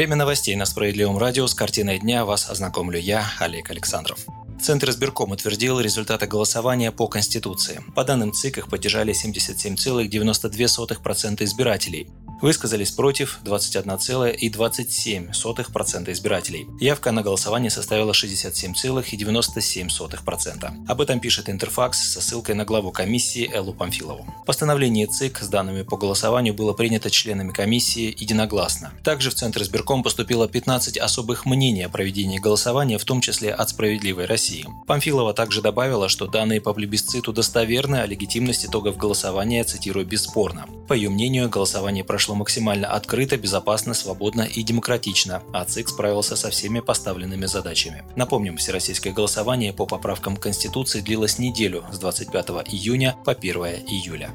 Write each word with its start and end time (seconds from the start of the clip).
Время 0.00 0.16
новостей 0.16 0.56
на 0.56 0.64
Справедливом 0.64 1.18
радио 1.18 1.46
с 1.46 1.52
картиной 1.52 1.98
дня 1.98 2.24
вас 2.24 2.48
ознакомлю 2.48 2.98
я, 2.98 3.22
Олег 3.38 3.70
Александров. 3.70 4.24
Центр 4.58 4.88
избирком 4.88 5.32
утвердил 5.32 5.78
результаты 5.78 6.26
голосования 6.26 6.90
по 6.90 7.06
Конституции. 7.06 7.82
По 7.94 8.02
данным 8.02 8.32
ЦИК, 8.32 8.56
их 8.56 8.68
поддержали 8.68 9.12
77,92% 9.12 11.44
избирателей. 11.44 12.08
Высказались 12.40 12.90
против 12.90 13.38
21,27% 13.44 16.12
избирателей. 16.12 16.66
Явка 16.80 17.12
на 17.12 17.22
голосование 17.22 17.70
составила 17.70 18.12
67,97%. 18.12 20.86
Об 20.88 21.02
этом 21.02 21.20
пишет 21.20 21.50
Интерфакс 21.50 22.12
со 22.12 22.22
ссылкой 22.22 22.54
на 22.54 22.64
главу 22.64 22.92
комиссии 22.92 23.50
Эллу 23.52 23.74
Памфилову. 23.74 24.24
Постановление 24.46 25.06
ЦИК 25.06 25.40
с 25.42 25.48
данными 25.48 25.82
по 25.82 25.98
голосованию 25.98 26.54
было 26.54 26.72
принято 26.72 27.10
членами 27.10 27.52
комиссии 27.52 28.16
единогласно. 28.16 28.94
Также 29.04 29.28
в 29.30 29.34
Центр 29.34 29.60
избирком 29.62 30.02
поступило 30.02 30.48
15 30.48 30.96
особых 30.96 31.44
мнений 31.44 31.82
о 31.82 31.90
проведении 31.90 32.38
голосования, 32.38 32.96
в 32.96 33.04
том 33.04 33.20
числе 33.20 33.52
от 33.52 33.68
«Справедливой 33.68 34.24
России». 34.24 34.66
Памфилова 34.86 35.34
также 35.34 35.60
добавила, 35.60 36.08
что 36.08 36.26
данные 36.26 36.62
по 36.62 36.72
плебисциту 36.72 37.34
достоверны, 37.34 37.96
а 37.96 38.06
легитимность 38.06 38.64
итогов 38.64 38.96
голосования, 38.96 39.62
цитирую, 39.64 40.06
бесспорно. 40.06 40.64
По 40.88 40.94
ее 40.94 41.10
мнению, 41.10 41.50
голосование 41.50 42.02
прошло 42.02 42.29
прошло 42.30 42.38
максимально 42.38 42.86
открыто, 42.86 43.36
безопасно, 43.36 43.94
свободно 43.94 44.42
и 44.42 44.62
демократично, 44.62 45.42
а 45.52 45.64
ЦИК 45.64 45.88
справился 45.88 46.36
со 46.36 46.50
всеми 46.50 46.80
поставленными 46.80 47.46
задачами. 47.46 48.04
Напомним, 48.14 48.56
всероссийское 48.56 49.12
голосование 49.12 49.72
по 49.72 49.84
поправкам 49.84 50.36
Конституции 50.36 51.00
длилось 51.00 51.40
неделю 51.40 51.84
с 51.92 51.98
25 51.98 52.50
июня 52.72 53.16
по 53.24 53.32
1 53.32 53.56
июля. 53.88 54.30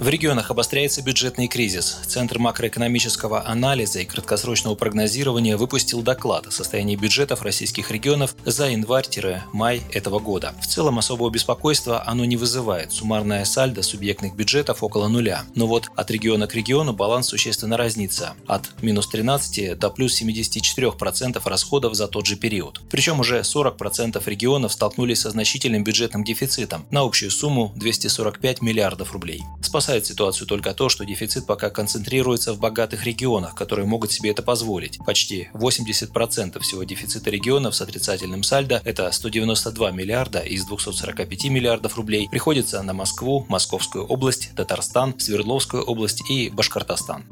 В 0.00 0.08
регионах 0.08 0.50
обостряется 0.50 1.02
бюджетный 1.02 1.46
кризис. 1.46 1.98
Центр 2.06 2.38
макроэкономического 2.38 3.46
анализа 3.46 3.98
и 3.98 4.06
краткосрочного 4.06 4.74
прогнозирования 4.74 5.58
выпустил 5.58 6.00
доклад 6.00 6.46
о 6.46 6.50
состоянии 6.50 6.96
бюджетов 6.96 7.42
российских 7.42 7.90
регионов 7.90 8.34
за 8.46 8.70
январь-май 8.70 9.82
этого 9.92 10.18
года. 10.18 10.54
В 10.58 10.66
целом 10.66 10.98
особого 10.98 11.28
беспокойства 11.28 12.02
оно 12.06 12.24
не 12.24 12.38
вызывает. 12.38 12.92
Суммарная 12.92 13.44
сальдо 13.44 13.82
субъектных 13.82 14.34
бюджетов 14.34 14.82
около 14.82 15.06
нуля. 15.08 15.42
Но 15.54 15.66
вот 15.66 15.90
от 15.94 16.10
региона 16.10 16.46
к 16.46 16.54
региону 16.54 16.94
баланс 16.94 17.26
существенно 17.26 17.76
разнится. 17.76 18.32
От 18.46 18.70
минус 18.80 19.06
13 19.06 19.78
до 19.78 19.90
плюс 19.90 20.18
74% 20.18 21.42
расходов 21.44 21.94
за 21.94 22.08
тот 22.08 22.24
же 22.24 22.36
период. 22.36 22.80
Причем 22.90 23.20
уже 23.20 23.40
40% 23.40 24.22
регионов 24.24 24.72
столкнулись 24.72 25.20
со 25.20 25.30
значительным 25.30 25.84
бюджетным 25.84 26.24
дефицитом 26.24 26.86
на 26.90 27.02
общую 27.02 27.30
сумму 27.30 27.74
245 27.76 28.62
миллиардов 28.62 29.12
рублей. 29.12 29.42
Спасая 29.60 29.89
спасает 29.90 30.06
ситуацию 30.06 30.46
только 30.46 30.72
то, 30.72 30.88
что 30.88 31.04
дефицит 31.04 31.46
пока 31.46 31.68
концентрируется 31.68 32.52
в 32.52 32.60
богатых 32.60 33.04
регионах, 33.04 33.56
которые 33.56 33.86
могут 33.86 34.12
себе 34.12 34.30
это 34.30 34.40
позволить. 34.40 35.00
Почти 35.04 35.48
80% 35.52 36.60
всего 36.60 36.84
дефицита 36.84 37.28
регионов 37.28 37.74
с 37.74 37.80
отрицательным 37.80 38.44
сальдо, 38.44 38.80
это 38.84 39.10
192 39.10 39.90
миллиарда 39.90 40.38
из 40.38 40.64
245 40.64 41.44
миллиардов 41.46 41.96
рублей, 41.96 42.28
приходится 42.30 42.80
на 42.84 42.92
Москву, 42.92 43.46
Московскую 43.48 44.06
область, 44.06 44.52
Татарстан, 44.54 45.18
Свердловскую 45.18 45.82
область 45.82 46.22
и 46.30 46.50
Башкортостан. 46.50 47.24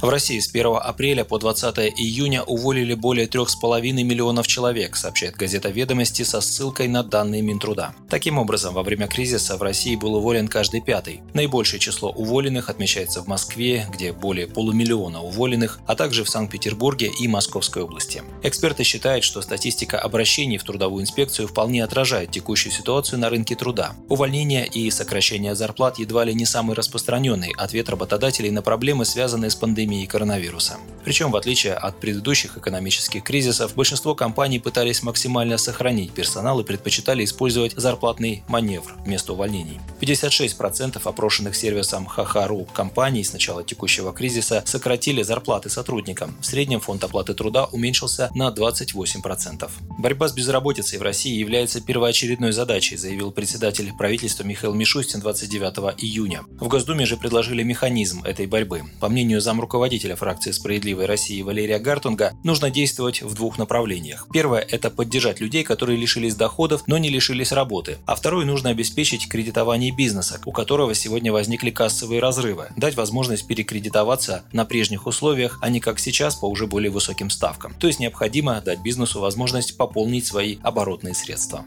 В 0.00 0.10
России 0.10 0.38
с 0.38 0.48
1 0.48 0.76
апреля 0.80 1.24
по 1.24 1.40
20 1.40 1.76
июня 1.96 2.44
уволили 2.44 2.94
более 2.94 3.26
3,5 3.26 3.80
миллионов 4.04 4.46
человек, 4.46 4.94
сообщает 4.94 5.34
газета 5.34 5.70
«Ведомости» 5.70 6.22
со 6.22 6.40
ссылкой 6.40 6.86
на 6.86 7.02
данные 7.02 7.42
Минтруда. 7.42 7.92
Таким 8.08 8.38
образом, 8.38 8.74
во 8.74 8.84
время 8.84 9.08
кризиса 9.08 9.56
в 9.56 9.62
России 9.62 9.96
был 9.96 10.14
уволен 10.14 10.46
каждый 10.46 10.82
пятый. 10.82 11.20
Наибольшее 11.34 11.80
число 11.80 12.10
уволенных 12.10 12.68
отмечается 12.70 13.22
в 13.22 13.26
Москве, 13.26 13.88
где 13.92 14.12
более 14.12 14.46
полумиллиона 14.46 15.20
уволенных, 15.20 15.80
а 15.88 15.96
также 15.96 16.22
в 16.22 16.28
Санкт-Петербурге 16.28 17.10
и 17.20 17.26
Московской 17.26 17.82
области. 17.82 18.22
Эксперты 18.44 18.84
считают, 18.84 19.24
что 19.24 19.42
статистика 19.42 19.98
обращений 19.98 20.58
в 20.58 20.62
трудовую 20.62 21.02
инспекцию 21.02 21.48
вполне 21.48 21.82
отражает 21.82 22.30
текущую 22.30 22.72
ситуацию 22.72 23.18
на 23.18 23.30
рынке 23.30 23.56
труда. 23.56 23.96
Увольнение 24.08 24.64
и 24.64 24.88
сокращение 24.92 25.56
зарплат 25.56 25.98
едва 25.98 26.22
ли 26.22 26.34
не 26.34 26.46
самый 26.46 26.76
распространенный 26.76 27.52
ответ 27.58 27.88
работодателей 27.88 28.52
на 28.52 28.62
проблемы, 28.62 29.04
связанные 29.04 29.50
с 29.50 29.56
пандемией 29.56 29.87
пандемии 29.88 30.06
коронавируса. 30.06 30.76
Причем, 31.08 31.30
в 31.30 31.36
отличие 31.36 31.72
от 31.72 31.98
предыдущих 31.98 32.58
экономических 32.58 33.22
кризисов, 33.22 33.74
большинство 33.74 34.14
компаний 34.14 34.58
пытались 34.58 35.02
максимально 35.02 35.56
сохранить 35.56 36.12
персонал 36.12 36.60
и 36.60 36.64
предпочитали 36.64 37.24
использовать 37.24 37.72
зарплатный 37.72 38.44
маневр 38.46 38.92
вместо 39.06 39.32
увольнений. 39.32 39.80
56% 40.02 41.00
опрошенных 41.02 41.56
сервисом 41.56 42.04
Хахару 42.04 42.66
компаний 42.74 43.24
с 43.24 43.32
начала 43.32 43.64
текущего 43.64 44.12
кризиса 44.12 44.62
сократили 44.66 45.22
зарплаты 45.22 45.70
сотрудникам. 45.70 46.36
В 46.42 46.44
среднем 46.44 46.80
фонд 46.80 47.02
оплаты 47.04 47.32
труда 47.32 47.64
уменьшился 47.64 48.30
на 48.34 48.50
28%. 48.50 49.70
Борьба 49.98 50.28
с 50.28 50.34
безработицей 50.34 50.98
в 50.98 51.02
России 51.02 51.38
является 51.38 51.80
первоочередной 51.80 52.52
задачей, 52.52 52.98
заявил 52.98 53.32
председатель 53.32 53.94
правительства 53.96 54.44
Михаил 54.44 54.74
Мишустин 54.74 55.20
29 55.20 55.94
июня. 56.02 56.42
В 56.60 56.68
Госдуме 56.68 57.06
же 57.06 57.16
предложили 57.16 57.62
механизм 57.62 58.22
этой 58.24 58.44
борьбы. 58.44 58.82
По 59.00 59.08
мнению 59.08 59.40
замруководителя 59.40 59.78
руководителя 59.78 60.16
фракции 60.16 60.50
«Справедливой 60.98 61.06
России» 61.06 61.42
Валерия 61.42 61.78
Гартунга, 61.78 62.32
нужно 62.42 62.70
действовать 62.70 63.22
в 63.22 63.34
двух 63.34 63.56
направлениях. 63.58 64.26
Первое– 64.32 64.60
это 64.70 64.90
поддержать 64.90 65.40
людей, 65.40 65.62
которые 65.62 65.96
лишились 65.96 66.34
доходов, 66.34 66.82
но 66.86 66.98
не 66.98 67.08
лишились 67.08 67.52
работы. 67.52 67.98
А 68.06 68.16
второе– 68.16 68.44
нужно 68.46 68.70
обеспечить 68.70 69.28
кредитование 69.28 69.94
бизнеса, 69.94 70.40
у 70.44 70.52
которого 70.52 70.94
сегодня 70.94 71.32
возникли 71.32 71.70
кассовые 71.70 72.20
разрывы, 72.20 72.68
дать 72.76 72.96
возможность 72.96 73.46
перекредитоваться 73.46 74.42
на 74.52 74.64
прежних 74.64 75.06
условиях, 75.06 75.58
а 75.62 75.70
не 75.70 75.80
как 75.80 76.00
сейчас 76.00 76.34
по 76.34 76.46
уже 76.46 76.66
более 76.66 76.90
высоким 76.90 77.30
ставкам. 77.30 77.74
То 77.78 77.86
есть 77.86 78.00
необходимо 78.00 78.60
дать 78.60 78.80
бизнесу 78.80 79.20
возможность 79.20 79.76
пополнить 79.76 80.26
свои 80.26 80.58
оборотные 80.62 81.14
средства. 81.14 81.64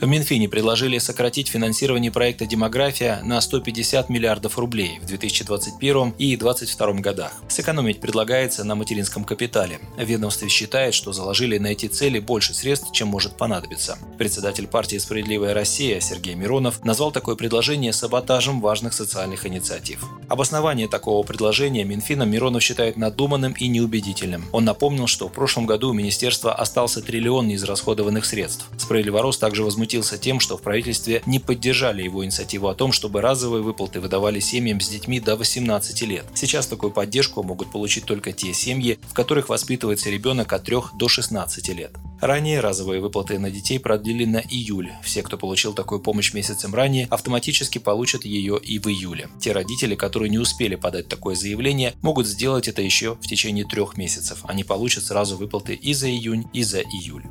В 0.00 0.06
Минфине 0.06 0.48
предложили 0.48 0.96
сократить 0.96 1.48
финансирование 1.48 2.10
проекта 2.10 2.46
«Демография» 2.46 3.20
на 3.22 3.38
150 3.38 4.08
миллиардов 4.08 4.58
рублей 4.58 4.98
в 5.02 5.04
2021 5.04 6.14
и 6.16 6.36
2022 6.36 6.92
годах. 7.02 7.32
Сэкономить 7.48 8.00
предлагается 8.00 8.64
на 8.64 8.74
материнском 8.74 9.24
капитале. 9.24 9.78
Ведомство 9.98 10.48
считает, 10.48 10.94
что 10.94 11.12
заложили 11.12 11.58
на 11.58 11.66
эти 11.66 11.84
цели 11.84 12.18
больше 12.18 12.54
средств, 12.54 12.92
чем 12.92 13.08
может 13.08 13.36
понадобиться. 13.36 13.98
Председатель 14.16 14.66
партии 14.66 14.96
«Справедливая 14.96 15.52
Россия» 15.52 16.00
Сергей 16.00 16.34
Миронов 16.34 16.82
назвал 16.82 17.12
такое 17.12 17.36
предложение 17.36 17.92
саботажем 17.92 18.62
важных 18.62 18.94
социальных 18.94 19.44
инициатив. 19.44 20.02
Обоснование 20.30 20.88
такого 20.88 21.22
предложения 21.26 21.84
Минфином 21.84 22.30
Миронов 22.30 22.62
считает 22.62 22.96
надуманным 22.96 23.52
и 23.52 23.68
неубедительным. 23.68 24.46
Он 24.52 24.64
напомнил, 24.64 25.06
что 25.06 25.28
в 25.28 25.32
прошлом 25.32 25.66
году 25.66 25.90
у 25.90 25.92
министерства 25.92 26.54
остался 26.54 27.02
триллион 27.02 27.48
неизрасходованных 27.48 28.24
средств. 28.24 28.64
Справедливорос 28.78 29.36
также 29.36 29.62
возмутился 29.62 29.89
возмутился 29.90 30.18
тем, 30.18 30.38
что 30.38 30.56
в 30.56 30.62
правительстве 30.62 31.22
не 31.26 31.40
поддержали 31.40 32.02
его 32.02 32.24
инициативу 32.24 32.68
о 32.68 32.74
том, 32.74 32.92
чтобы 32.92 33.20
разовые 33.20 33.62
выплаты 33.62 34.00
выдавали 34.00 34.38
семьям 34.38 34.80
с 34.80 34.88
детьми 34.88 35.18
до 35.18 35.36
18 35.36 36.02
лет. 36.02 36.24
Сейчас 36.34 36.66
такую 36.68 36.92
поддержку 36.92 37.42
могут 37.42 37.72
получить 37.72 38.04
только 38.04 38.32
те 38.32 38.52
семьи, 38.52 38.98
в 39.08 39.14
которых 39.14 39.48
воспитывается 39.48 40.10
ребенок 40.10 40.52
от 40.52 40.64
3 40.64 40.76
до 40.94 41.08
16 41.08 41.68
лет. 41.70 41.90
Ранее 42.20 42.60
разовые 42.60 43.00
выплаты 43.00 43.38
на 43.38 43.50
детей 43.50 43.80
продлили 43.80 44.26
на 44.26 44.38
июль. 44.38 44.92
Все, 45.02 45.22
кто 45.22 45.36
получил 45.36 45.72
такую 45.72 46.00
помощь 46.00 46.34
месяцем 46.34 46.74
ранее, 46.74 47.06
автоматически 47.10 47.78
получат 47.78 48.24
ее 48.24 48.60
и 48.62 48.78
в 48.78 48.86
июле. 48.86 49.28
Те 49.40 49.52
родители, 49.52 49.96
которые 49.96 50.30
не 50.30 50.38
успели 50.38 50.76
подать 50.76 51.08
такое 51.08 51.34
заявление, 51.34 51.94
могут 52.02 52.26
сделать 52.26 52.68
это 52.68 52.82
еще 52.82 53.14
в 53.14 53.26
течение 53.26 53.64
трех 53.64 53.96
месяцев. 53.96 54.40
Они 54.44 54.62
получат 54.62 55.04
сразу 55.04 55.36
выплаты 55.36 55.74
и 55.74 55.94
за 55.94 56.08
июнь, 56.08 56.44
и 56.52 56.62
за 56.62 56.80
июль. 56.80 57.24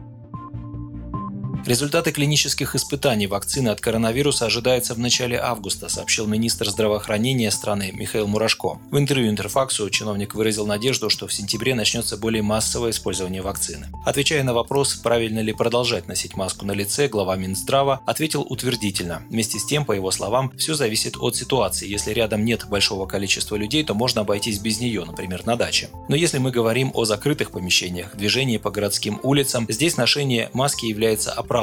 Результаты 1.66 2.12
клинических 2.12 2.74
испытаний 2.74 3.28
вакцины 3.28 3.70
от 3.70 3.80
коронавируса 3.80 4.46
ожидаются 4.46 4.96
в 4.96 5.00
начале 5.00 5.38
августа, 5.38 5.88
сообщил 5.88 6.26
министр 6.26 6.70
здравоохранения 6.70 7.52
страны 7.52 7.92
Михаил 7.94 8.28
Мурашко. 8.28 8.80
В 8.90 8.98
интервью 8.98 9.30
Интерфаксу 9.30 9.88
чиновник 9.92 10.34
выразил 10.34 10.66
надежду, 10.66 11.10
что 11.12 11.28
в 11.28 11.34
сентябре 11.34 11.76
начнется 11.76 12.18
более 12.18 12.42
массовое 12.42 12.90
использование 12.90 13.44
вакцины. 13.44 13.88
Отвечая 14.04 14.42
на 14.44 14.54
вопрос, 14.54 14.96
правильно 14.96 15.42
ли 15.42 15.54
продолжать 15.54 16.08
носить 16.08 16.36
маску 16.36 16.66
на 16.66 16.72
лице, 16.72 17.08
глава 17.08 17.36
Минздрава 17.36 18.02
ответил 18.08 18.42
утвердительно. 18.50 19.22
Вместе 19.30 19.60
с 19.60 19.66
тем, 19.66 19.86
по 19.86 19.92
его 19.92 20.10
словам, 20.10 20.52
все 20.58 20.74
зависит 20.74 21.18
от 21.18 21.36
ситуации. 21.36 21.88
Если 21.88 22.14
рядом 22.14 22.46
нет 22.46 22.68
большого 22.68 23.06
количества 23.06 23.58
людей, 23.58 23.84
то 23.84 23.94
можно 23.94 24.22
обойтись 24.22 24.60
без 24.60 24.80
нее, 24.80 25.06
например, 25.06 25.46
на 25.46 25.56
даче. 25.56 25.90
Но 26.08 26.16
если 26.16 26.40
мы 26.40 26.50
говорим 26.50 26.92
о 26.96 27.06
закрытых 27.06 27.52
помещениях, 27.52 28.16
движении 28.16 28.58
по 28.58 28.72
городским 28.72 29.20
улицам, 29.22 29.68
здесь 29.70 29.98
ношение 29.98 30.50
маски 30.54 30.88
является 30.88 31.32
оправданным. 31.32 31.59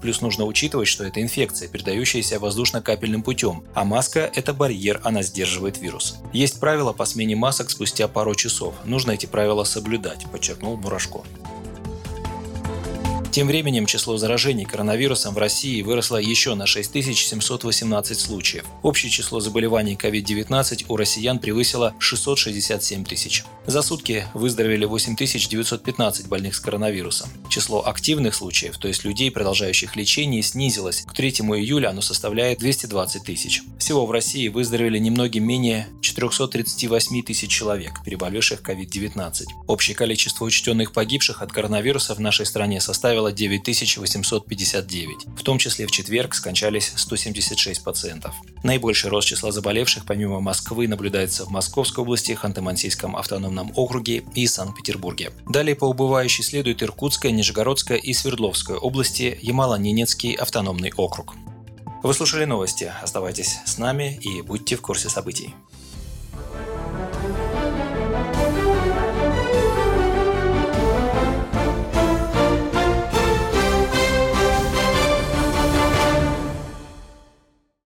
Плюс 0.00 0.20
нужно 0.20 0.44
учитывать, 0.44 0.88
что 0.88 1.04
это 1.04 1.20
инфекция, 1.20 1.68
передающаяся 1.68 2.38
воздушно-капельным 2.38 3.22
путем, 3.22 3.64
а 3.74 3.84
маска– 3.84 4.30
это 4.34 4.52
барьер, 4.52 5.00
она 5.04 5.22
сдерживает 5.22 5.78
вирус. 5.78 6.18
Есть 6.32 6.60
правила 6.60 6.92
по 6.92 7.04
смене 7.04 7.36
масок 7.36 7.70
спустя 7.70 8.08
пару 8.08 8.34
часов. 8.34 8.74
Нужно 8.84 9.12
эти 9.12 9.26
правила 9.26 9.64
соблюдать, 9.64 10.26
подчеркнул 10.30 10.76
Мурашко. 10.76 11.22
Тем 13.30 13.46
временем 13.46 13.86
число 13.86 14.16
заражений 14.16 14.64
коронавирусом 14.64 15.34
в 15.34 15.38
России 15.38 15.82
выросло 15.82 16.16
еще 16.16 16.56
на 16.56 16.66
6718 16.66 18.18
случаев. 18.18 18.64
Общее 18.82 19.08
число 19.08 19.38
заболеваний 19.38 19.94
COVID-19 19.94 20.86
у 20.88 20.96
россиян 20.96 21.38
превысило 21.38 21.94
667 22.00 23.04
тысяч. 23.04 23.44
За 23.66 23.82
сутки 23.82 24.26
выздоровели 24.34 24.84
8915 24.84 26.26
больных 26.26 26.56
с 26.56 26.60
коронавирусом. 26.60 27.28
Число 27.48 27.86
активных 27.86 28.34
случаев, 28.34 28.78
то 28.78 28.88
есть 28.88 29.04
людей, 29.04 29.30
продолжающих 29.30 29.94
лечение, 29.94 30.42
снизилось. 30.42 31.02
К 31.02 31.14
3 31.14 31.30
июля 31.30 31.90
оно 31.90 32.00
составляет 32.00 32.58
220 32.58 33.22
тысяч. 33.22 33.62
Всего 33.78 34.06
в 34.06 34.10
России 34.10 34.48
выздоровели 34.48 34.98
немногим 34.98 35.46
менее 35.46 35.86
438 36.02 37.22
тысяч 37.22 37.48
человек, 37.48 38.02
переболевших 38.04 38.60
COVID-19. 38.62 39.44
Общее 39.68 39.94
количество 39.94 40.44
учтенных 40.44 40.92
погибших 40.92 41.42
от 41.42 41.52
коронавируса 41.52 42.16
в 42.16 42.18
нашей 42.18 42.44
стране 42.44 42.80
составило 42.80 43.19
9859. 43.28 45.26
В 45.36 45.42
том 45.42 45.58
числе 45.58 45.86
в 45.86 45.90
четверг 45.90 46.34
скончались 46.34 46.92
176 46.96 47.84
пациентов. 47.84 48.34
Наибольший 48.62 49.10
рост 49.10 49.28
числа 49.28 49.52
заболевших 49.52 50.06
помимо 50.06 50.40
Москвы 50.40 50.88
наблюдается 50.88 51.44
в 51.44 51.50
Московской 51.50 52.02
области, 52.02 52.32
Ханты-Мансийском 52.32 53.16
автономном 53.16 53.72
округе 53.76 54.24
и 54.34 54.46
Санкт-Петербурге. 54.46 55.32
Далее 55.48 55.76
по 55.76 55.84
убывающей 55.84 56.42
следует 56.42 56.82
Иркутская, 56.82 57.32
Нижегородская 57.32 57.98
и 57.98 58.12
Свердловская 58.14 58.78
области, 58.78 59.38
Ямало-Ненецкий 59.42 60.34
автономный 60.34 60.92
округ. 60.96 61.34
Вы 62.02 62.14
слушали 62.14 62.46
новости. 62.46 62.90
Оставайтесь 63.02 63.58
с 63.66 63.76
нами 63.76 64.18
и 64.22 64.40
будьте 64.40 64.76
в 64.76 64.80
курсе 64.80 65.10
событий. 65.10 65.54